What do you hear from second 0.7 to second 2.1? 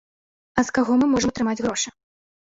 каго мы можам атрымаць грошы?